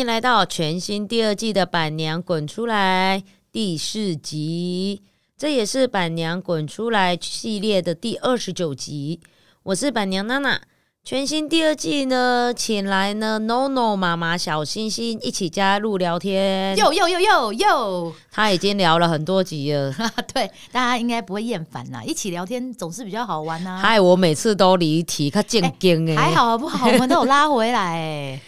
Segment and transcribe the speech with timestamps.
[0.00, 5.02] 迎来到全新第二季的《板娘滚出来》第四集，
[5.36, 9.20] 这也是《板娘滚出来》系列的第二十九集。
[9.62, 10.58] 我是板娘娜娜。
[11.02, 16.76] 全新第二季呢，请来呢 NONO 妈妈小星星一起加入聊天。
[16.76, 19.94] 哟哟哟哟哟，他已经聊了很多集了，
[20.32, 22.02] 对，大家应该不会厌烦啦。
[22.04, 26.16] 一起聊天总是比较好玩呐、害我每次都离题，他见惊哎。
[26.16, 26.86] 还好好不好？
[26.86, 28.40] 我们都有拉回来哎。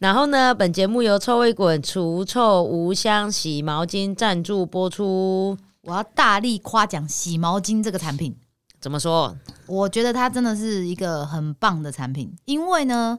[0.00, 5.54] 然后呢，本节目由臭味滚除臭无香洗毛巾赞助播出。
[5.82, 8.34] 我要大力夸奖洗毛巾这个产品，
[8.80, 9.36] 怎么说？
[9.66, 13.18] 我觉得它真的是一个很棒的产品，因为呢。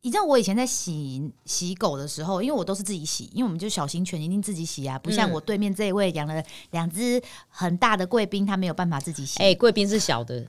[0.00, 6.40] 你知道我以前在洗洗狗的时候，因为我都是自己洗，因为我们就小型犬一定自己洗啊，不像嗯我对面这一位养了
[6.70, 9.40] 两只很大的贵宾，他没有办法自己洗。
[9.40, 10.46] 哎、贵宾是小的，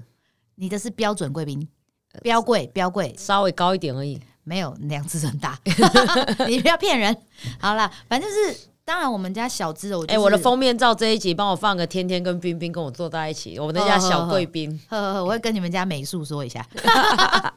[0.53, 1.67] 你的是标准贵宾，
[2.21, 4.21] 标贵标贵，稍微高一点而已。
[4.49, 5.55] 没有两只很大，
[6.49, 7.15] 你不要骗人。
[7.59, 14.71] 好啦，反正就是，当然我们家小只的，我、就哎、是、我的封面照这一集帮我放个天天跟冰冰跟我坐在一起，我们那家小贵宾。
[14.89, 16.65] 呵呵呵，我会跟你们家美术说一下。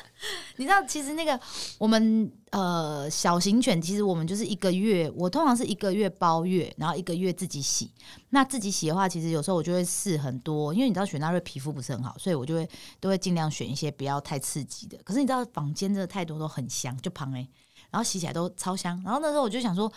[0.56, 1.38] 你知道，其实那个
[1.78, 7.90] 我们呃小型犬，其实我们就是一个月，我通常是一个月包月，然后一个月自己洗。
[8.30, 12.68] 那自己洗的话，其实有时候我就会试很多，因为你知道雪纳瑞皮肤不是很好，所以我就会
[13.00, 14.98] 都会尽量选一些不要太刺激的。
[15.04, 17.46] 可是你知道坊间真的太多都很香，就旁哎，
[17.90, 19.00] 然后洗起来都超香。
[19.04, 19.92] 然后那时候我就想说，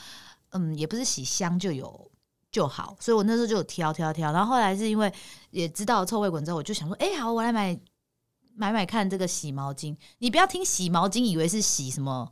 [0.52, 2.09] 嗯，也不是洗香就有。
[2.52, 5.13] 就好，所以我那时候就有挑挑挑，然后后来是因为
[5.52, 7.80] 也知道臭味滚之后，我就想说，哎、好，我来买
[8.59, 9.95] 买买看这个洗毛巾。
[10.17, 12.29] 你不要听洗毛巾以为是洗什么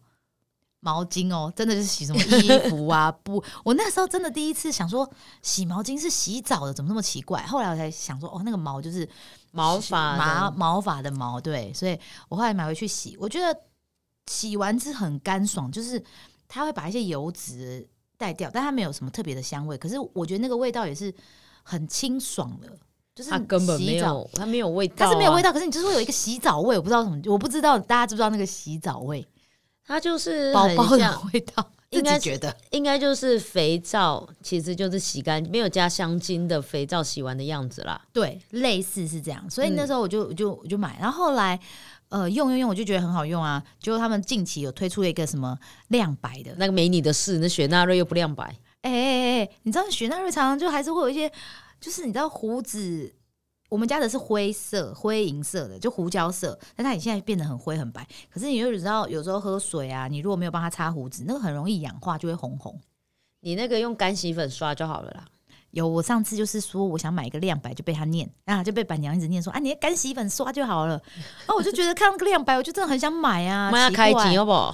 [0.81, 3.41] 毛巾哦，真的就是洗什么 衣服啊布。
[3.63, 5.09] 我那时候真的第一次想说，
[5.41, 7.41] 洗毛巾是洗澡的，怎么那么奇怪？
[7.43, 9.07] 后来我才想说，哦，那个毛就是
[9.51, 11.97] 毛发的毛毛发的毛，对，所以
[12.27, 13.57] 我后来买回去洗，我觉得
[14.27, 16.03] 洗完是很干爽，就是
[16.49, 17.87] 它会把一些油脂
[18.17, 19.77] 带掉，但它没有什么特别的香味。
[19.77, 21.13] 可是我觉得那个味道也是
[21.63, 22.77] 很清爽的，
[23.17, 29.25] 就是它根本没有，它没有味道、啊它是没有味，道，可是你就是会有一个洗澡味，我不知道什么，我不知道大家知不知道那个洗澡味，
[29.83, 37.99] 它就是包包的味道，应该觉得应该就是肥皂，其实就是洗干没有加香精的肥皂洗完的样子啦。
[38.13, 41.59] 对，类似是这样，所以嗯那时候我就我就我就买，然后后来
[42.09, 45.57] 呃用用用，我就觉得很好用啊，结果他们近期有推出了一个什么
[45.87, 48.43] 亮白的，那个没你的事，那雪纳瑞又不亮白，
[48.81, 51.31] 哎哎哎，你知道雪纳瑞常常就还是会有一些，
[51.79, 53.13] 就是你知道胡子。
[53.69, 58.07] 我们家的是灰色、灰银色的，就胡椒色，但它也现在变得很灰很白。
[58.29, 62.79] 可是你又知道，有时候喝水啊，你如果没有帮它擦胡子，那个很容易氧化，就会红红。
[63.41, 65.25] 你那个用干洗粉刷就好了啦。
[65.71, 70.95] 有，我上次就是说我想买一个亮白，就被他念啊，就被板娘一直念说啊，你的干洗粉刷就好了。
[71.45, 74.73] 啊，我就觉得看那个亮白，我就真的很想买啊， 开机好不好？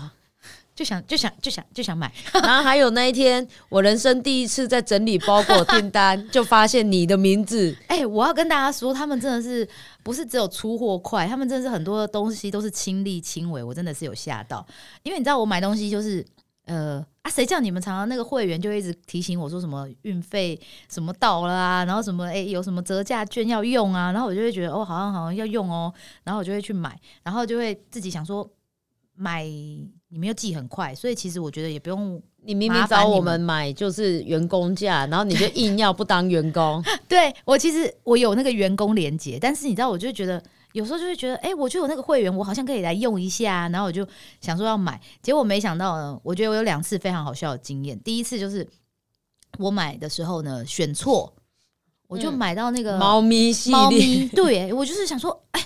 [0.75, 2.11] 就想就想就想就想买。
[2.33, 7.75] 然后还有那一天，我人生第一次在整理包裹订单， 就发现你的名字。
[7.87, 9.67] 哎、我要跟大家说，他们真的是
[10.01, 14.65] 不是只有出货快，他们真的是很多的东西都是亲力亲为，我真的是有吓到。
[15.03, 16.25] 因为你知道我买东西就是
[16.65, 20.59] 呃啊，谁叫你们常常那个会员就一直提醒我说什么运费
[20.89, 28.49] 什么到了啊，然后什么哎、有什么折价券要用啊，然后我就会觉得哦好像好像要用哦，然后我就会去买，然后就会自己想说
[29.15, 29.45] 买
[30.13, 36.83] 你们又寄很快，所以其实我觉得也不用你明明找我们们买就是员工价，然后你就硬要不当员工。
[37.09, 40.39] 对我其实我有那个员工连接，但是你知道，我就觉得
[40.73, 44.07] 有时候就会觉得，哎、我就有那个会员，我好像可以来用一下，然后我就
[44.39, 47.99] 想说要买，结果没想到呢，我觉得我有两次非常好笑的经验。
[48.01, 48.67] 第一次就是
[49.57, 51.33] 我买的时候呢，选错，
[52.07, 55.62] 我就嗯买到那个猫咪系猫列，咪，对我就是想说，哎。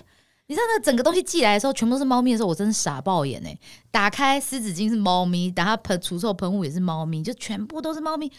[0.47, 3.58] 你知道那整个东西寄来的时候，全部都是猫咪的时候，我真的傻爆眼哎！
[3.91, 8.31] 打开湿纸巾是猫咪，打开喷除臭喷雾也是猫咪，就全部都是猫咪。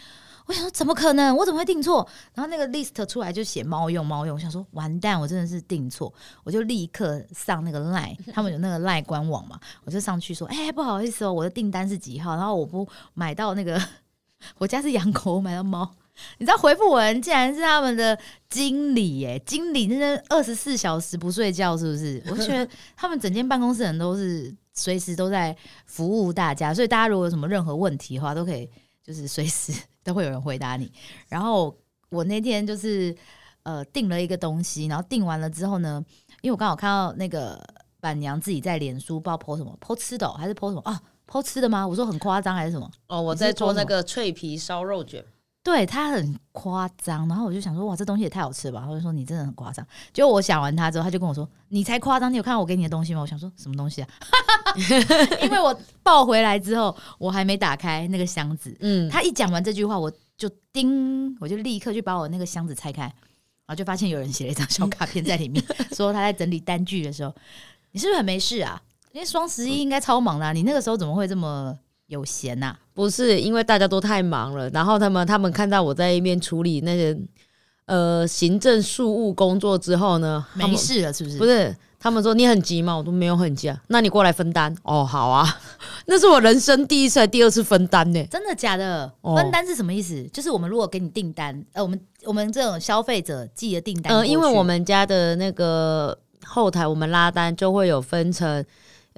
[0.47, 1.37] 我想说怎么可能？
[1.37, 2.07] 我怎么会订错？
[2.33, 6.11] 然后那个 list 出来就写猫用猫用，我想说完蛋，我真的是订错，
[6.43, 12.35] 我就立刻上那个 line， 他们有那个 line 官网嘛，我就上去说，哎、不好意思哦，我的订单是几号？
[12.35, 13.79] 然后我不买到那个，
[14.57, 15.93] 我家是养狗，我买到猫。
[16.37, 18.17] 你知道回复我的人竟然是他们的
[18.49, 22.21] 经理耶，经理真的二十四小时不睡觉，是不是？
[22.29, 25.55] 我就觉得 他们整间办公室人都是随时都在
[25.85, 28.69] 服务大家，所以大家如果有什么任何问题的话，都可以
[29.03, 29.73] 就是随时
[30.03, 30.91] 都会有人回答你。
[31.27, 31.75] 然后
[32.09, 33.15] 我那天就是
[33.63, 36.03] 呃订了一个东西，然后订完了之后呢，
[36.41, 37.61] 因为我刚好看到那个
[37.99, 41.85] 板娘自己在脸书不知道 po 什么，po 吃的哦、还是 po 什么啊？po 吃的吗？
[41.85, 42.89] 我说很夸张还是什么？
[43.07, 45.23] 哦，我在做那个脆皮烧肉卷，
[45.61, 48.85] 对他很夸张，然后我就想说，哇，这东西也太好吃了吧！
[48.87, 49.85] 他就说你真的很夸张。
[50.13, 53.21] 结果我想完他之后，他就跟我说，你才夸张，你有看到我给你的东西吗？
[53.21, 54.07] 我想说什么东西啊？
[55.43, 58.75] 因为我抱回来之后，我还没打开那个箱子。
[58.79, 63.13] 嗯，他一讲完这句话，我就叮，我就立刻去把我那个箱子拆开，然
[63.67, 65.63] 后就发现有人写了一张小卡片在里面，
[65.93, 67.35] 说他在整理单据的时候，
[67.91, 68.81] 你是不是很没事啊？
[69.11, 71.77] 因为双十一应该超忙的、啊，你那个时候怎么会这么
[72.09, 77.17] 有闲呐、不是因为大家都太忙了，然后他们他们看到我在一边处理那些
[77.85, 81.37] 呃行政事务工作之后呢，他没事了是不是？
[81.37, 82.95] 不是他们说你很急吗？
[82.97, 85.45] 我都没有很急啊，那你过来分担哦，好啊，
[86.07, 88.25] 那是我人生第一次、还第二次分担呢。
[88.31, 89.11] 真的假的？
[89.21, 90.23] 哦分单是什么意思？
[90.33, 98.65] 就是我们如果给你订单，呃，我们我们这种消费者寄的订单过呃，因为我们家的那个后台，我们拉单就会有分成。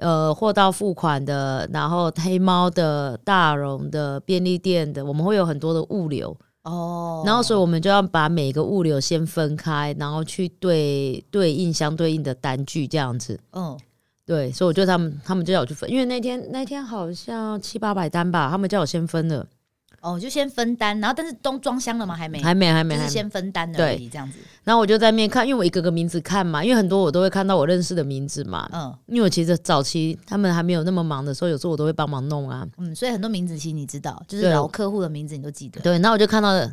[0.02, 13.38] 呃，货到付款的，然后黑猫的、大荣的、便利店的，我们会有很多的物流，哦，然后所以我们就要把每个物流先分开，然后去对对应相对应的单据这样子。
[13.52, 13.78] 嗯，
[14.26, 19.46] 对，所以我就他们他们就叫我去分，因为那天那天好像七八百单吧，他们叫我先分了，
[20.02, 22.14] 哦，就先分单，然后但是都装箱了吗？
[22.16, 22.96] 还没，还没还没。
[22.96, 24.36] 就是先分单而对已，这样子。
[24.64, 28.68] 然后我就在面看，因为我一个个名字看嘛，因为很多我都会看到我认识的名字嘛。
[28.72, 32.66] 嗯因为我其实早期他们还没有那么忙的时候，有时候我都会帮忙弄啊。
[32.78, 35.80] 嗯，所以很多名字其实你知道，就是老客户的名字你都记得。
[35.80, 36.72] 对，然后我就看到了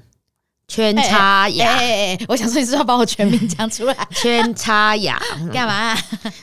[0.68, 5.20] 圈叉哎雅，哎哎，我想说你是要把我全名讲出来， 圈叉牙。
[5.54, 5.94] 干嘛？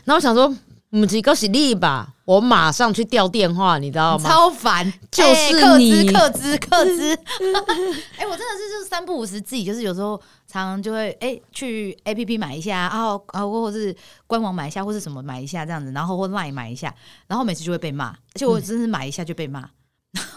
[0.05, 0.55] 然后我想说，
[0.91, 4.29] 母鸡哥是你吧，我马上去调电话，你知道吗？
[4.29, 7.19] 超烦，就是你克制克制克制。
[8.19, 13.95] 哎，我真的是就是三不五时自己就是有时候常常就会哎去 A P P 买一下，然后然后或者是
[14.27, 16.93] 官网买一下，或是什么买一下这样子，然后或 Line 买一下，
[17.29, 19.71] 然后每次就会被骂，而且我真是买一下就被骂，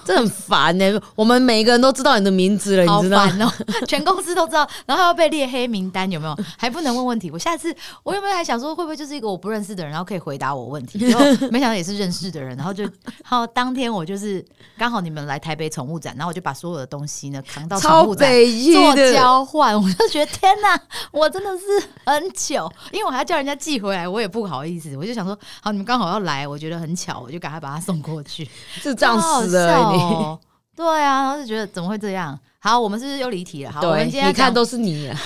[0.10, 3.54] 这很烦呢、我们每一个人都知道你的名字了，你知道吗？
[3.88, 6.36] 全公司都知道，然后要被列黑名单，有没有？
[6.58, 7.30] 还不能问问题。
[7.30, 7.72] 我下次
[8.02, 10.98] 我有没有还想说，会不会就是一个我不认识的人，然后可以回答我问题？
[11.10, 12.90] 然后没想到也是认识的人，然后就
[13.24, 14.44] 好当天我就是
[14.80, 18.32] 刚好你们来台北宠物展，然后我就把所有的东西呢扛到宠物展。
[18.74, 28.50] 做，交换，我就觉得天哪，我真的是很糗，因为我还要叫人家寄回来，我也不好意思，我就想说，好，你们刚好要来，我觉得很巧，我就赶快把它送过去。
[28.82, 29.68] 是这样好死的、
[30.00, 30.40] 哦
[30.76, 32.40] 对啊，然后就觉得怎么会这样？
[32.60, 33.72] 好，我们是不是又离题了？
[33.72, 35.20] 好，我们对，今天你看都是你啊，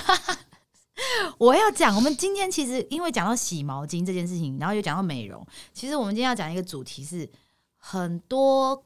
[1.38, 7.30] 我要讲，我们今天其实因为讲到洗毛巾这件事情，然后又讲到美容，其实我们今天要讲一个主题是
[7.78, 8.84] 很多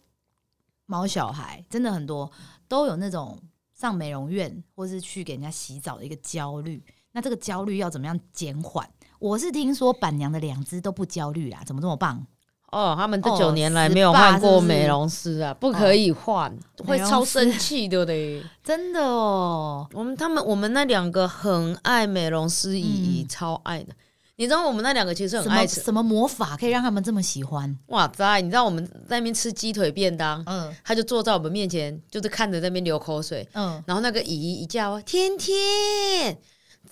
[0.86, 2.30] 毛小孩，真的很多
[2.68, 3.40] 都有那种
[3.74, 6.84] 上美容院或是去给人家洗澡的一个焦虑。
[7.14, 8.88] 那这个焦虑要怎么样减缓？
[9.20, 12.28] 我是听说板娘的两只都不焦虑啦，怎么这么棒？
[12.78, 18.44] 哦，他们这哦九年来没有换过美容师啊，不可以换，会超生气的嘞。
[18.64, 23.94] 真的哦，我们他们我们那两个很爱美容师姨姨，嗯超爱的。
[24.40, 27.76] 你知道我们那两个其实很什爱什么魔法可以让他们这么喜欢？
[27.88, 28.40] 哇塞！
[28.40, 33.50] 你知道我们在那边吃鸡腿便当，嗯他就坐在我们面前，就是看着那边流口水。
[33.54, 36.38] 嗯，然后那个姨姨一叫天天，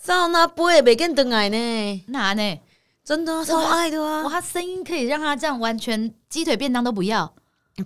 [0.01, 2.59] 照那杯没跟等来呢，哪呢？
[3.05, 4.29] 真的啊超爱的啊哇，啊。
[4.29, 7.31] 他声音可以让他这样完全鸡腿便当都不要。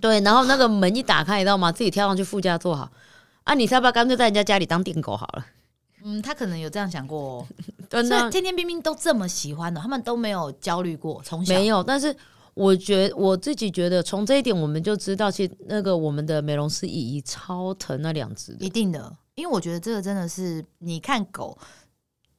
[0.00, 1.70] 对，然后那个门一打开，你知道吗？
[1.70, 2.90] 自己跳上去副驾坐好。
[3.44, 5.46] 啊，你要不要干脆在人家家里当电狗好了？
[6.02, 7.46] 嗯，他可能有这样想过、哦，
[7.90, 12.16] 真的所以天天冰冰都这么喜欢的，他们都没有焦虑过，从小没有，但是
[12.54, 18.64] 我觉我自己觉得，从这一点我们就知道，其实那个我们的美容师姨姨超疼那两只的。
[18.64, 21.58] 一定的，因为我觉得这个真的是你看狗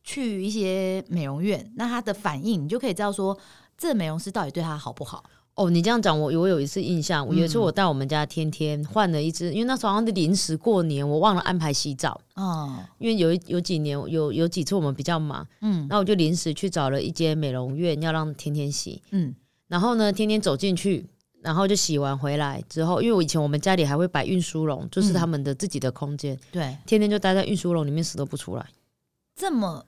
[0.04, 3.38] 去一些美容院，那他的反应，你就可以知道说
[3.78, 5.24] 这美容师到底对他好不好。
[5.56, 7.62] 哦，你这样讲，我我有一次印象，有一次嗯。
[7.62, 15.86] 我带我们家天天换了一只，因为那时候好像是临时过年，我忘了安排洗澡，哦，因为有一有几年有有几次我们比较忙，嗯。
[15.90, 19.02] 那我就临时去找了一间美容院，要让天天洗。
[19.12, 19.36] 嗯。
[19.68, 21.06] 然后呢，天天走进去，
[21.42, 25.14] 然后就洗完回来之后，因为我以前我们家里还会摆运输笼，就是嗯。
[25.16, 28.66] 他们的自己的空间，对，天天就待在运输笼里面死都不出来，
[29.36, 29.86] 这么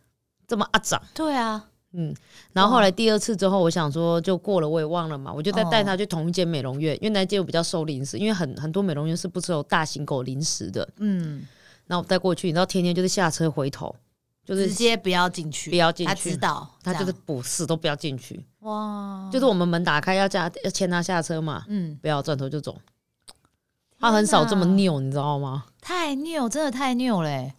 [0.48, 1.02] 这么阿长。
[1.14, 2.14] 对啊，嗯，
[2.52, 10.88] 然后后来第二次之后，我想说就过了，我也忘了嘛，我就再带他去同一间美容院，因为那间我比较收零食，因为很很多美容院是不收大型狗零食的。
[10.98, 11.46] 嗯，
[11.88, 13.96] 然后我带过去，你知道天天就是下车回头，
[14.44, 22.76] 就是直接不要进去，不要进去他去知道，他就是不死都不要进去，哇，就是我们门打开要加要牵他下车嘛，嗯，不要转头就走。
[24.00, 25.64] 他很少这么拗，你知道吗？
[25.80, 27.54] 太拗，真的太拗嘞、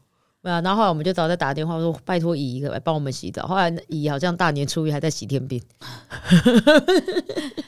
[0.45, 3.47] 对啊，然后后来我们就早在打电话说拜托姨来帮我们洗澡。
[3.47, 5.59] 后来姨好像大年初一还在洗天饼，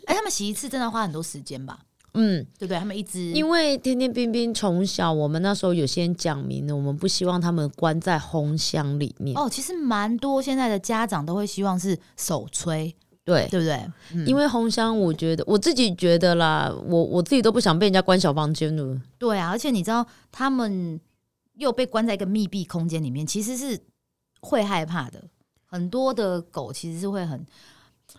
[0.04, 1.78] 哎、他们洗一次真的花很多时间吧？
[2.12, 2.78] 嗯，对不对？
[2.78, 9.35] 他们一直因为天天冰冰从小，我们那时候有先讲明了，我们不希望他们关在烘箱里面。
[9.38, 13.75] 哦，其实蛮多现在的家长都会希望是手吹，对，对不对？
[14.12, 19.00] 嗯因为烘箱，我觉得我自己觉得啦，我我自己都不想被人家关小房间了。
[19.18, 21.00] 对啊，而且你知道他们
[21.56, 23.78] 又被关在一个密闭空间里面，其实是
[24.40, 25.22] 会害怕的。
[25.64, 27.44] 很多的狗其实是会很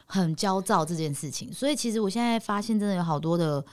[0.06, 3.64] 很焦躁这件事情，所以其实我现在发现，真的有好多的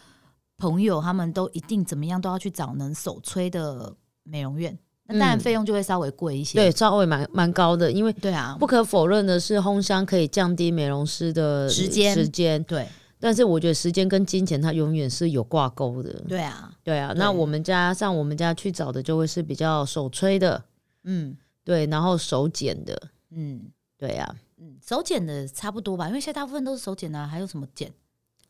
[0.57, 4.79] 朋友，他们都一定怎么样都要去找能手吹的美容院。
[5.07, 6.57] 那当然嗯费用就会稍微贵一些。
[6.57, 12.89] 对，稍微蛮蛮高的，因为对啊，不可否认的是，烘箱可以降低美容师的时间时间，对
[13.25, 16.13] 但是我觉得时间跟金钱它永远是有挂钩的。
[16.29, 20.63] 对啊，对啊，那我们家像我们家去找的就会是比较手吹的，
[21.05, 21.35] 嗯。
[21.65, 23.73] 对，然后手剪的，嗯。
[23.97, 27.91] 对啊，嗯，手剪的差不多吧，因为现在大部分都是手剪啊，还有什么剪？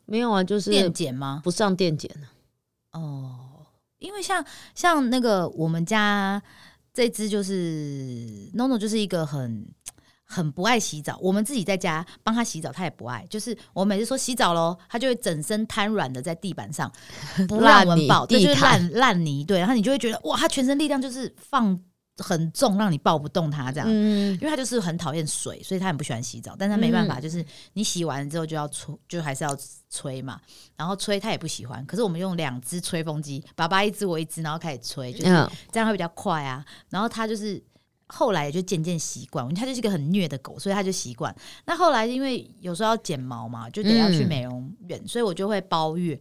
[0.03, 1.39] 没有啊，就是电剪吗？
[1.41, 2.11] 不上电剪。
[2.91, 3.65] 哦，
[3.99, 6.43] 因为像像那个我们家
[6.93, 9.65] 这只就是 NONO，就是一个很
[10.25, 11.17] 很不爱洗澡。
[11.21, 13.25] 我们自己在家帮他洗澡，他也不爱。
[13.29, 16.91] 就是我每次说洗澡喽，他就会整身瘫软的在地板上，
[17.61, 19.43] 烂泥对，就是地烂烂泥。
[19.45, 21.79] 对，然后你就会觉得哇，他全身力量就是放
[22.17, 23.87] 很重，让你抱不动他这样。
[23.89, 26.55] 嗯，因为他就是很讨厌水，所以他很不喜欢洗澡。
[26.57, 29.55] 但他没办法，嗯就是你洗完之后就要吹，就还是要
[29.89, 30.39] 吹嘛。
[30.77, 36.65] 然后吹他也不喜欢，可是我们用两只吹风机，爸爸一只我一只，然后开始吹，就是嗯这样会比较快啊。
[36.89, 37.61] 然后他就是
[38.07, 41.35] 后来也就渐渐习惯，因为他就是一个很虐的狗，所以它就习惯。
[41.65, 46.19] 那后来因为有时候要剪毛嘛，就得要去嗯美容院，所以我就会包月。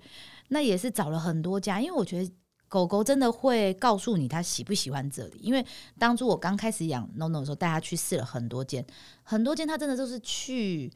[0.48, 2.30] 那也是找了很多家，因为我觉得。
[2.66, 5.64] 狗狗真的会告诉你它喜不喜欢这里，因为
[5.96, 8.84] 当初我刚开始养 NONO 的时候，带它去试了很多间，
[9.22, 10.92] 很多间它真的都是去，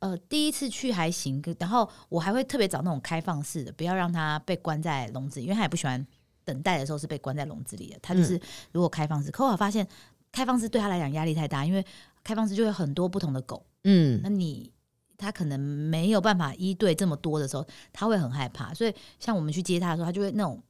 [0.00, 6.06] 呃，第一次去还行，然后我还会特别找那种开放式的，不要让它被关在笼子里，因为它也不喜欢
[6.44, 7.98] 等待的时候是被关在笼子里的。
[8.02, 8.38] 它就是
[8.72, 9.86] 如果开放式，可我发现
[10.34, 11.84] 开放式对他来讲压力太大，因为
[12.22, 14.70] 开放式就会有很多不同的狗，嗯那你。
[15.16, 18.74] 他可能没有办法一对这么多的时候，他会很害怕。
[18.74, 20.60] 所以像我们去接他的时候，他就会那种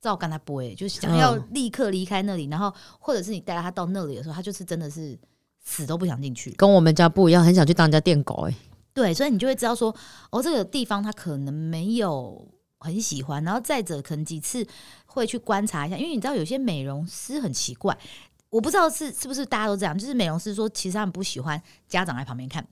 [0.00, 5.16] 照干它不会，就是想要嗯立刻离开那里，然后或者是你带他到那里的时候，他就是真的是
[5.62, 6.50] 死都不想进去。
[6.52, 8.54] 跟我们家不一样，很想去当人家电狗哎、
[8.92, 9.94] 对，所以你就会知道说，
[10.30, 12.46] 哦，这个地方他可能没有
[12.80, 14.66] 很喜欢，然后再者可能几次
[15.06, 17.96] 会去观察一下，因为你知道有些美容师很奇怪，
[18.54, 22.64] 我不知道是是不是大家都这样，就是美容师说其实他们不喜欢家长在旁边看，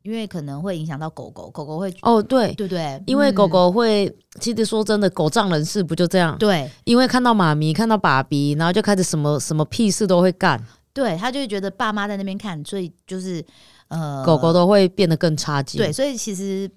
[0.00, 3.02] 因为可能会影响到狗狗，狗狗会哦，对，对对？
[3.06, 4.10] 因为狗嗯狗会，
[4.40, 6.38] 其实说真的，狗仗人势不就这样？
[6.38, 10.58] 对因为看到妈咪，看到爸比，然后就开始什么什么屁事都会干，
[10.94, 13.44] 对，他就会觉得爸妈在那边看，所以就是
[13.88, 15.78] 呃，狗狗都会变得更差劲。
[15.78, 16.70] 对，所以其实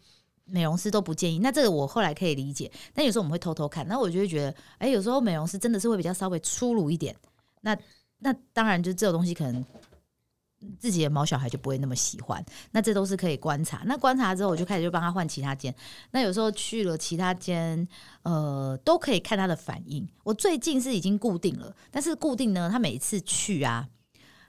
[0.43, 1.39] 美容师都不建议。
[1.39, 7.15] 那这个我后来可以理解，但有时候我们会偷偷看，那我就会觉得，哎、有时候美容师真的是会比较稍微粗鲁一点。
[7.62, 7.73] 那
[8.24, 9.63] 那当然，就这种东西可能
[10.80, 12.44] 自己的毛小孩就不会那么喜欢。
[12.72, 13.84] 那这都是可以观察。
[13.86, 15.75] 那观察之后，我就开始就帮他换其他间。
[16.12, 17.88] 那有时候去了其他间，
[18.24, 20.08] 呃，都可以看他的反应。
[20.24, 23.88] 我最近是已经固定了，但是固定呢，他每次去啊，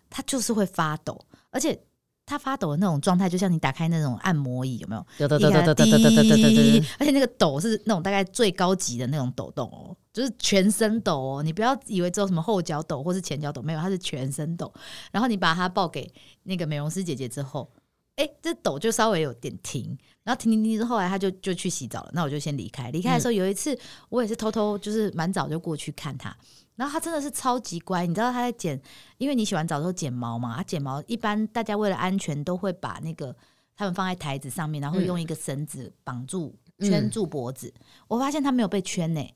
[0.09, 1.79] 他就是会发抖，而且。
[2.27, 5.07] 他发抖的那种状态，就像你打开那种按摩椅，有没有？
[5.19, 11.43] 对对一开始对对对对对对对对对滴而且那个抖是那种大概最高级的那种抖动哦，就是全身抖哦。
[11.43, 14.73] 你不要以为只有什么后脚抖或是前脚抖，没有，它是全身抖。
[15.13, 16.11] 然后你把它报给
[16.45, 17.71] 那个美容师姐姐之后，
[18.17, 22.11] 哎，这抖就稍微有点停，然后停停停之后，来他就就去洗澡了。
[22.13, 22.91] 那我就先离开。
[22.91, 23.77] 离开的时候，有一次
[24.09, 26.35] 我也是偷偷就是蛮早就过去看他。
[26.77, 28.81] 然后他真的是超级乖，你知道他在剪，
[29.19, 33.35] 因为你洗完澡之后剪毛嘛，他剪毛一般大家为了安全都会把那个
[33.77, 37.73] 他们放在台子上面，然后用一个绳子绑住、嗯圈住脖子。
[38.09, 39.35] 我发现他没有被圈呢、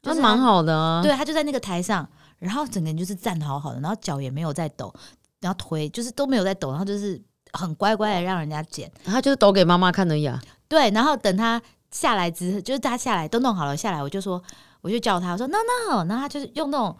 [0.00, 1.02] 就是那蛮好的啊。
[1.02, 4.94] 对他就在那个台上，然后整个人就是站好好的，然后脚也没有在抖，
[5.40, 7.20] 然后腿就是都没有在抖，然后就是
[7.56, 8.90] 很乖乖的让人家剪。
[9.04, 10.40] 他就是抖给妈妈看的呀。
[10.68, 11.60] 对，然后等他
[11.90, 14.42] 下来之，就是他下来都弄好了下来，我就说，
[14.82, 15.56] 我就叫他，我说 no
[15.88, 16.96] no，然后他就是用那种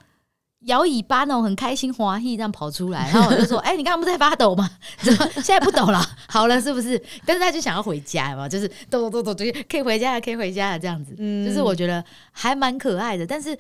[0.61, 4.71] 摇尾巴那种很开心滑稽这样跑出来，然后我就说，哎、你刚刚不是在发抖吗？
[5.03, 6.01] 怎么现在不抖了？
[6.29, 7.01] 好了是不是？
[7.25, 13.27] 但是他就想要回家嘛，就是抖抖抖抖，就可以回家了，可以回家了这样子，嗯就是我觉得还蛮可爱的。
[13.27, 13.57] 但是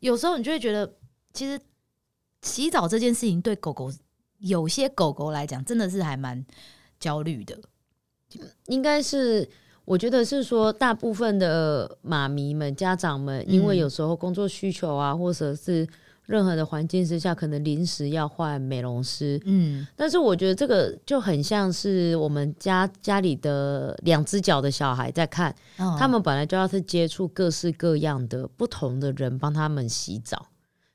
[0.00, 0.90] 有时候你就会觉得，
[1.32, 1.60] 其实
[2.42, 3.92] 洗澡这件事情对狗狗
[4.40, 6.44] 有些狗狗来讲，真的是还蛮
[6.98, 7.58] 焦虑的。
[8.66, 9.48] 应该是，
[9.84, 15.84] 我觉得是说，大部分的妈咪们、家长们，因为嗯有时候工作需求啊，或者是
[16.26, 19.40] 任何的环境之下，可能临时要换美容师。
[19.44, 30.46] 嗯，但是我觉得这个就很像是我们家家里的两只脚的小孩在看，哦他们本来就要是接触各式各样的不同的人帮他们洗澡。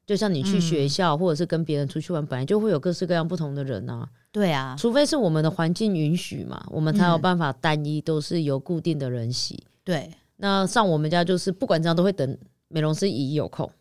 [0.05, 4.07] 就像你去学校、或者是跟别人出去玩，本来就会有各式各样不同的人啊。
[4.31, 7.21] 对啊，除非是我们的环境允许嘛，我们才有嗯。
[7.21, 9.63] 办法单一都是由固定的人洗。
[9.83, 13.71] 对，那像我们家就是不管怎样都会等美容师姨有空，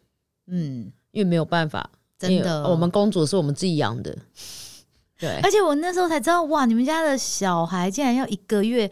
[0.46, 4.16] 嗯，因为没有办法，真的，我们公主是我们自己养的，
[5.18, 8.88] 对，而且我那时候才知道，哇，你们家的小孩竟然要一个月，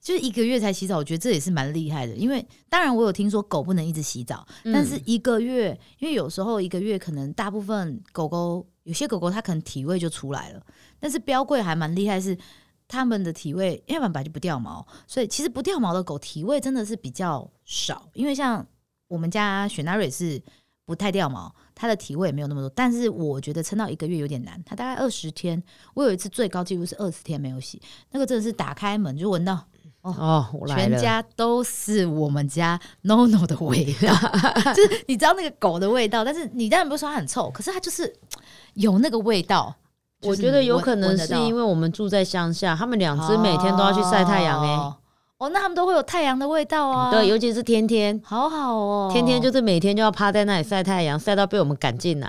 [0.00, 2.14] 就是一个月才洗澡，我觉得这也是蛮厉害的。
[2.14, 10.62] 因为当然我有听说狗不能一直洗澡，嗯但是一个月，因为有时候一个月可能大部分狗狗，有些狗狗它可能体味就出来了，
[10.98, 12.36] 但是标贵还蛮厉害是。
[12.90, 18.08] 它们的体味，因为本来就不掉毛，所以其实不掉毛的狗体味真的是比较少。
[18.14, 18.66] 因为像
[19.08, 20.42] 我们家雪纳瑞是
[20.86, 22.70] 不太掉毛，它的体味也没有那么多。
[22.70, 25.62] 但是我觉得撑到一个月有点难，它大概二十天。
[25.92, 27.78] 我有一次最高纪录是二十天没有洗，
[28.10, 29.68] 那个真的是打开门就闻到
[30.18, 34.14] 哦，我来了，全家都是我们家 NONO 的味道，
[34.74, 38.14] 就是你知道那个狗的味道，但是你当然不是说它很臭，可是它就是
[38.74, 39.74] 有那个味道。
[40.22, 44.96] 我觉得有可能是因为为我们住在乡下，他们两只每天都要去晒太阳哎、哦
[45.38, 47.08] 哦，那他们都会有太阳的味道啊。
[47.12, 52.28] 对，尤其是天天，好好哦，天天就是每天就要趴在那里晒太阳，晒到被我们赶进来。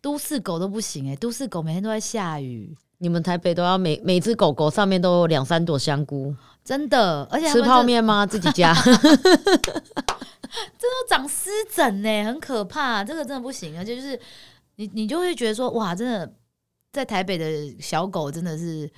[0.00, 6.34] 都市狗都不行哎、都市狗每天都在下雨，你们台北都要每每只狗狗上面都有两三朵香菇，
[6.64, 8.24] 真的，而且吃泡面吗？
[8.26, 8.74] 自己家。
[10.78, 14.18] 都长湿疹呢、很可怕，这个真的不行，而且就是
[14.76, 16.32] 你你就会觉得说，哇，真的
[16.92, 18.90] 在台北的小狗真的是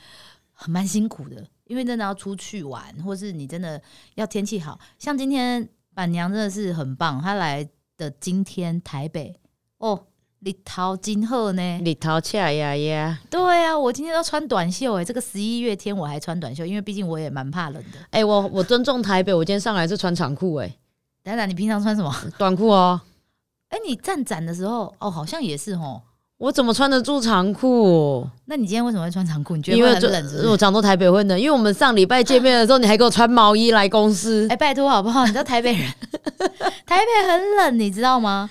[0.53, 3.81] 很蛮辛苦的，因为真的要出去玩，或是你真的
[4.15, 9.35] 要天气好，像今天板娘真的是很棒，她来的今天台北
[9.79, 10.07] 哦，
[10.41, 13.19] 里桃金鹤呢，里头恰呀呀！
[13.29, 17.99] 对啊，我今天都穿短袖哎、这个十一月天我还穿短袖，因为毕竟我也蛮怕冷的。
[18.11, 20.73] 哎、我我尊重台北，我今天上来是穿长裤哎，
[21.25, 22.15] 等等，你平常穿什么？
[22.39, 23.01] 短裤哦。
[23.71, 26.03] 哎、你站展的时候哦，好像也是哦。
[26.39, 28.25] 我怎么穿得住长裤？
[28.45, 29.57] 那你今天为什么会穿长裤？
[29.57, 34.55] 你觉得因为我常说台北会冷，因为我们上礼拜见面的时候，你还给我穿毛衣来公司哎、。
[34.57, 35.25] 拜托好不好？
[35.27, 35.91] 你知道台北人，
[36.87, 38.49] 台北很冷，你知道吗？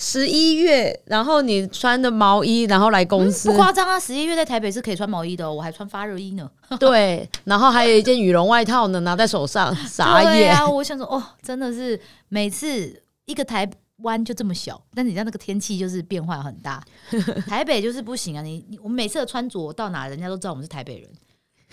[0.00, 3.98] 十一月，然后你穿的毛衣，然后来公司不，夸张啊！
[3.98, 6.48] 十一月在台北是可以穿毛衣的、哦，我还穿发热衣呢。
[6.78, 10.32] 对，然后还有一件羽绒外套呢，拿在手上，傻眼。
[10.32, 10.66] 对啊！
[10.68, 13.68] 我想说，哦，真的是每次一个台
[14.02, 16.80] 湾就这么小，但你知道那个天气就是变化很大。
[17.48, 18.42] 台北就是不行啊！
[18.42, 21.10] 你你我们每次的穿着到哪，人家都知道我们是台北人，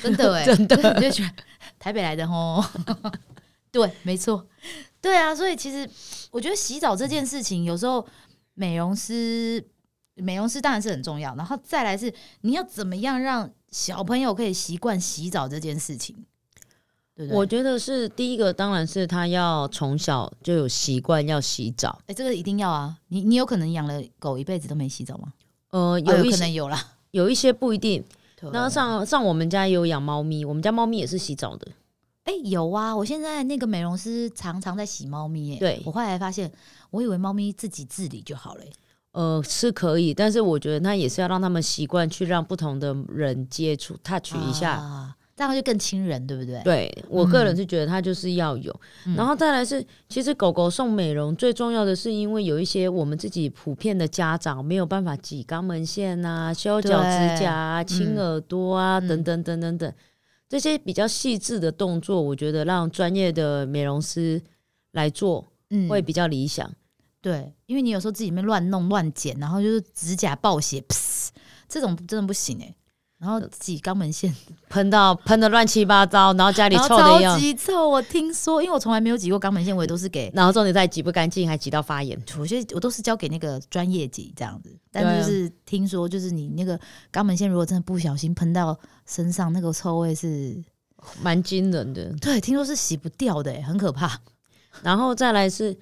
[0.02, 1.30] 真的哎、真的你就觉得
[1.78, 2.64] 台北来的吼。
[3.72, 4.48] 对，没错，
[5.06, 5.88] 对啊，所以其实
[6.32, 8.04] 我觉得洗澡这件事情，有时候
[8.56, 9.64] 美容师
[10.16, 16.16] 美容师当然是很重要，然后再来是你要怎么样让小朋友可以习惯洗澡这件事情，
[17.16, 17.38] 对对？
[17.38, 22.02] 我觉得是第一个，当然是他要从小就有习惯要洗澡。
[22.08, 22.98] 哎、这个一定要啊！
[23.10, 25.34] 你你有可能养了狗一辈子都没洗澡吗？
[25.70, 26.94] 呃，哦有可能有啦。
[27.12, 28.04] 有一些不一定。
[28.36, 31.68] 对那像像我们家也有养猫咪，我们家猫咪也是洗澡的。
[32.26, 32.96] 哎、有啊！
[32.96, 35.58] 我现在那个美容师常常在洗猫咪耶。
[35.60, 36.52] 对我后来发现，
[36.90, 38.72] 我以为猫咪自己自理就好了耶。
[39.12, 44.72] 呃，是可以，但是我觉得那也是要让他们习惯去让不同的人接触、touch 一下。
[44.72, 46.62] 啊，这样就更亲人，对不对？
[46.64, 59.94] 对我个人是觉得它就是要有，嗯然后再来是，其实狗狗送美容最重要的是，因为有一些我们自己普遍的家长没有办法挤肛门线啊、修脚指甲啊、清耳朵啊、嗯等等等等等
[60.48, 64.42] 这些比较细致的动作，我觉得让专业的美容师
[64.92, 66.72] 来做嗯会比较理想。
[67.22, 71.30] 对，因为你有时候自己面乱弄乱剪，然后就是指甲爆血，噗
[71.68, 72.76] 这种真的不行哎。
[73.18, 74.34] 然后挤肛门腺，
[74.70, 77.90] 喷到喷的乱七八糟，然后家里臭的要超，级臭。
[77.90, 82.22] 我听说，因为我从来没有挤过肛门线，我也都是给，然后重点在挤不干净，还挤到发炎。
[82.38, 84.78] 我觉得我都是交给那个专业挤这样子。
[84.92, 86.80] 但就是听说，就是你那个
[87.12, 90.62] 肛门腺如果真的不小心喷到身上，那个臭味是，
[91.22, 92.14] 蛮惊人的。
[92.20, 94.20] 对，听说是洗不掉的，欸很可怕。
[94.82, 95.76] 然后再来是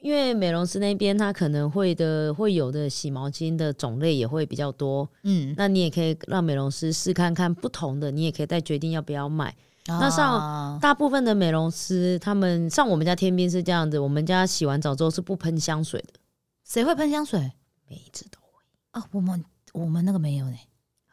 [0.00, 9.54] 因为美容师那边他可能会的会有的洗毛巾的种类也会比较多，嗯，那你也可以让美容师试看看不同的，你也可以再决定要不要买。
[9.86, 16.20] 那像啊大部分的美容师他们像我们家天兵是这样子，我们家洗完澡之后是不喷香水的，
[16.64, 17.52] 谁会喷香水
[17.88, 19.04] 每一只都会啊？
[19.12, 20.56] 我们我们那个没有呢。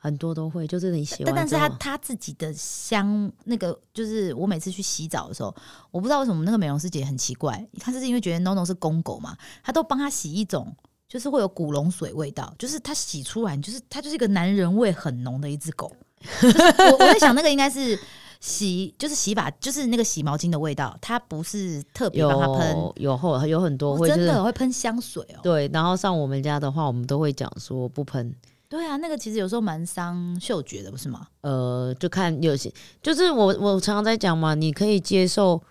[0.07, 5.53] 很多都会，就是你洗但但是他他自己的香，那个就是我每次去洗澡的时候，
[5.91, 10.73] 我不知道为什么那个美容师姐很奇怪，她是因为觉得 NONO 是公狗嘛，她都帮他洗一种
[11.09, 15.91] 就是会有古龙水味道，就是它洗出来，就是它就是一个男人味很浓的一只狗。
[16.41, 17.99] 我我在想，那个应该是
[18.39, 25.39] 洗，就是洗发，就是那个洗毛巾的味道，它不是特别帮它喷，有有后有很多哦会就是、真的会喷香水哦。
[25.43, 28.33] 对，然后像我们家的话，我们都会讲说不喷。
[28.69, 31.27] 对啊，那个其实有时候蛮伤嗅觉的，不是吗？
[31.41, 35.61] 呃，就看有些，就是我我常常在讲嘛，你可以接受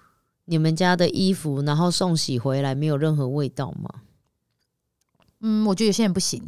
[0.46, 3.90] 你们家的衣服，然后送洗回来没有任何味道吗？
[5.40, 6.42] 嗯，我觉得有些人不行，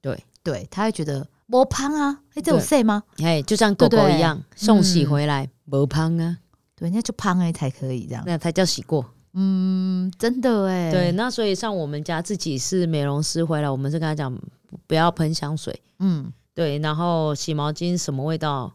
[0.00, 3.04] 对对，他会觉得我胖啊，哎、这有对 say 吗？
[3.18, 6.38] 哎，就像狗狗一样，送洗嗯回来不胖啊，
[6.74, 8.24] 对，那就胖哎才可以这样。
[8.26, 9.06] 那才叫洗过。
[9.34, 14.36] 嗯，真的哎，对，，那所以像我们家自己是美容师回来，我们是跟他讲
[14.72, 18.72] 不不要喷香水，嗯，对，然后洗毛巾什么味道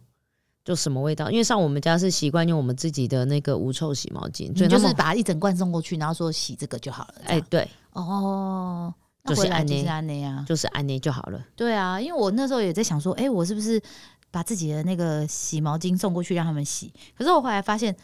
[0.64, 7.16] 就什么味道，因为像我们家是习惯用我们自己的那个无臭洗毛巾，就是把一整罐送过去，然后说洗这个就好了。
[7.26, 10.46] 哎样对，哦，那就是安内回来就是安内啊。
[10.48, 11.44] 就是安内就好了。
[11.56, 13.82] 对啊，因为我那时候也在想说，哎、我是不是
[14.30, 16.94] 把自己的那个洗毛巾送过去让他们洗？
[17.18, 17.96] 可是我后来发现，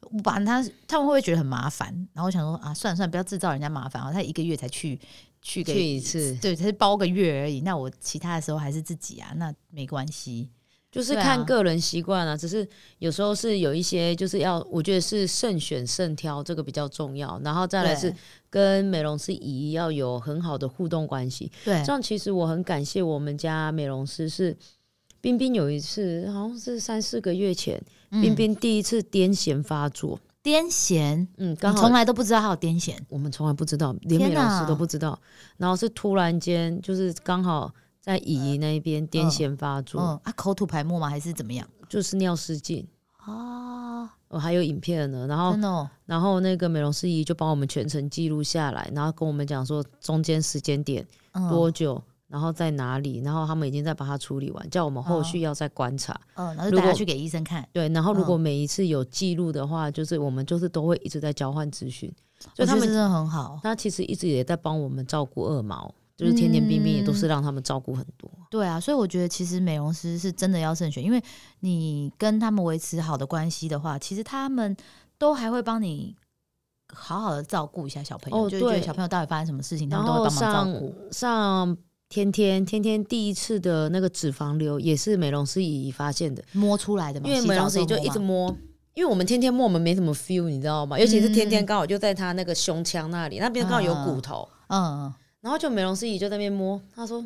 [0.00, 1.88] 我把他，他们会不会觉得很麻烦？
[2.14, 4.10] 然后我想说啊，算了算了，不要制造人家麻烦啊。
[4.10, 4.98] 他一个月才去
[5.46, 7.60] 去个去一次对，才包个月而已。
[7.60, 10.50] 那我其他的时候还是自己啊，那没关系。
[10.90, 12.66] 就是看个人习惯啊，只是
[12.98, 17.40] 有时候是有一些就是要，我觉得是慎选慎挑，这个比较重要。
[17.44, 18.12] 然后再来是
[18.50, 21.52] 跟美容师姨要有很好的互动关系。
[21.64, 24.56] 对这样其实我很感谢我们家美容师是
[25.20, 27.80] 冰冰，有一次好像是三四个月前，
[28.10, 35.18] 冰冰第一次癫痫发作，嗯癫痫，嗯，你刚好从来都不知道他有癫痫，我们从来不知道，连美容师都不知道，
[35.56, 41.10] 然后是突然间就是刚好在乙姨那一边癫痫发作，嗯啊，口吐白沫吗？
[41.10, 41.66] 还是怎么样？
[41.88, 42.86] 就是尿失禁。
[43.16, 51.50] 啊，我，还有影片呢，然后、哦，然后那个美容师姨就帮我们全程记录下来，然后跟我们讲说中间时间点嗯。
[51.50, 56.18] 多久，然后在哪里，然后他们已经在把它处理完，叫我们后续要再观察。
[56.34, 57.66] 嗯，然后就如果去给医生看。
[57.72, 62.12] 对，然后如果嗯每一次有记录的话，就是我们就是都会一直在交换资讯，
[62.54, 63.60] 所以他们真的很好。
[63.62, 68.28] 他其实一直也在帮我们照顾二毛，就是天天冰冰也都是让他们照顾很多。
[68.50, 71.22] 对啊，所以我觉得其实美容师是真的要慎选，因为
[71.60, 74.76] 你跟他们维持好的关系的话，其实他们
[75.16, 76.16] 都还会帮你
[76.92, 80.94] 好好的照顾一下小朋友，哦就觉得对小朋友到底发生什么事情，他们都会帮忙照顾。
[81.10, 81.76] 上
[82.08, 86.42] 天天天天第一次的那个脂肪瘤也是美容师姨姨发现的。
[86.52, 88.56] 摸出来的嘛，因为美容师就的时候吗一直摸，
[88.94, 90.98] 因为我们天天摸，我们没什么 feel，你知道吗？
[90.98, 91.66] 尤其是天天嗯。
[91.66, 95.14] 刚好就在他那个胸腔那里，那边刚好有骨头，嗯，嗯。
[95.40, 97.24] 然后就美容师姨就在那边摸，他说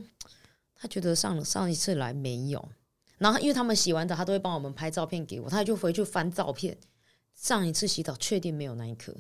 [0.75, 2.67] 他觉得上上一次来没有，
[3.19, 6.77] 然后因为他们洗完澡，他都会帮我们拍照片给我，他就回去翻照片，
[7.35, 9.15] 上一次洗澡确定没有那一颗，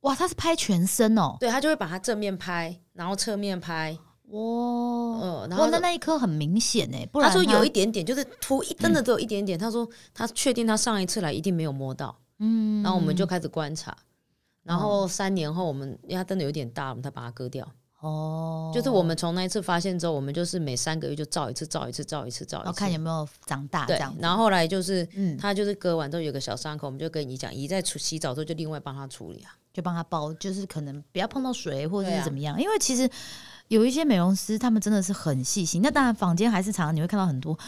[0.00, 3.96] 哇，他是拍全身哦，对他就会把它正面拍，然后侧面拍，
[4.32, 9.58] 哇，嗯，然哇，后那那一颗很明显哎，不然他说有一点点，就是凸一真的只有一点点。
[9.58, 13.96] 他说他确定他上一次来一定没有摸到，嗯，然后我们就开始观察。
[14.62, 17.68] 然后三年后，我们因为它真的有点大，我们才把它割掉。
[18.00, 22.66] 哦，就是我们从那一次发现之后，我们就是每三个月就照一次，照一次，照一次，照一次。
[22.66, 29.52] 要看有没有长大这对样，，然后后来就是嗯，他就是割完之后有个小伤口，我们就跟你讲，姨在处洗澡之后就另外帮他处理啊。
[29.72, 33.08] 就帮他包，就是可能不要碰到水或者是怎么样，因为其实
[33.68, 35.82] 有一些美容师他们真的是很细心。
[35.82, 37.58] 那当然，坊间还是常常你会看到很多。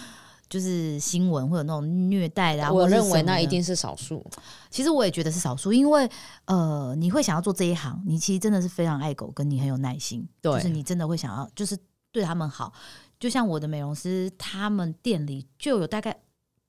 [0.47, 4.25] 就是新闻会有那种虐待的、啊，我认为那一定是少数。
[4.71, 6.09] 其实我也觉得是少数，因为
[6.45, 11.77] 呃，你会想要做这一行，你其实真的是非常爱狗，跟你很有耐心，对就是你真的会想要，就是
[12.13, 12.73] 对他们好。
[13.19, 16.15] 就像我的美容师，他们店里就有大概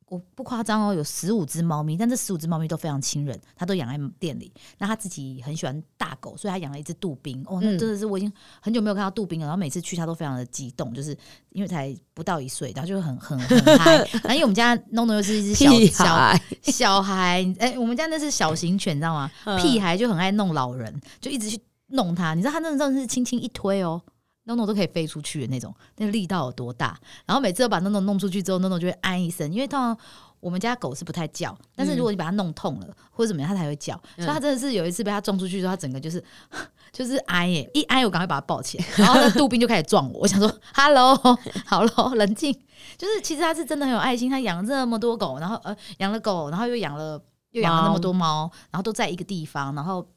[0.08, 4.54] 我不夸张哦，有十五只猫咪，但这十五只猫咪都非常亲人，他都养在店里。
[4.78, 7.44] 那他自己很喜欢大狗，所以他养了一只杜宾。
[7.48, 9.48] 哦，那嗯真的是我已经很久没有看到杜宾了。
[9.48, 11.18] 然后每次去他都非常的激动，就是
[11.50, 13.98] 因为才不到一岁，然后就很很很嗨。
[14.22, 19.32] 然后因为我们家 NONO 又是一只小小孩，小孩，哎、我们家那是小型犬，你知道吗？
[19.46, 22.36] 嗯屁孩就很爱弄老人，就一直去弄他。
[22.36, 24.00] 你知道他那真的是轻轻一推哦
[24.46, 27.00] ，NONO 都可以飞出去的那种，那个力道有多大？
[27.26, 29.98] 然后每次都把 NONO 弄出去之后，NONO 就会安一声，因为通常。
[30.42, 34.00] 我们家狗是不太叫，但是如果你把它弄痛了、或者怎么样，它才会叫。
[34.16, 36.24] 所以它真的是有一次被它撞出去之后，它整个就是
[36.94, 40.20] 就是哀耶，一哀我赶快把它抱起来，然后那杜宾就开始撞我。
[40.20, 41.16] 我想说，Hello，
[41.66, 42.54] 好了，冷静。
[42.96, 50.08] 就是其实它是真的很有爱心，它养了这么多狗，然后呃养了狗，然后又养了又养了那么多猫，然后都在一个地方，然后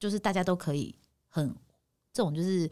[0.00, 0.92] 就是大家都可以
[1.28, 1.54] 很
[2.12, 2.68] 这种就是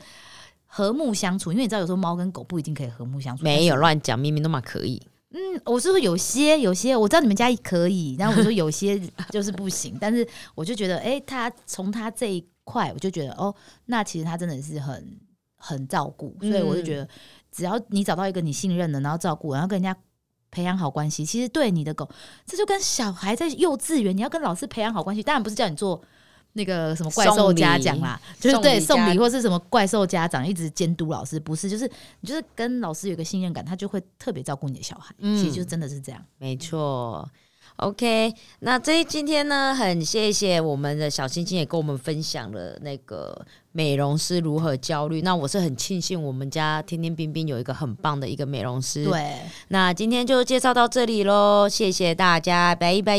[0.76, 3.44] 和睦相处，因为你知道有时候猫跟狗不一定可以和睦相处。
[3.44, 5.00] 没有乱讲，明明都嘛可以。
[5.30, 15.16] 嗯，我是说有些有些我知道你们家可以，然后我说有些就是不行， 但是我就觉得，哎、他从他这一块，我就觉得哦，那其实他真的是很
[15.54, 17.08] 很照顾，所以我就觉得，
[17.52, 19.96] 只要你找到一个你信任的，然后照顾，然后跟人家
[20.50, 22.10] 培养好关系，其实对你的狗，
[22.44, 26.02] 这就跟小孩在幼稚园，你要跟老师培养好关系，当然不是叫你做
[26.54, 31.88] 那个什么怪兽家长啦，就是对送礼或是什么怪兽家长一直监督老师，不是，就是
[32.20, 37.28] 你就是跟老师有个信任感，他就会特别照顾你的小孩，其实就真的是这样，没错。
[37.78, 45.22] OK，那这今天呢，很谢谢我们的小星星也跟我们分享了那个美容师如何焦虑。
[45.22, 49.04] 那我是很庆幸我们家天天冰冰有一个很棒的一个美容师。
[49.04, 53.18] 对，那今天就介绍到这里喽，谢谢大家，拜拜。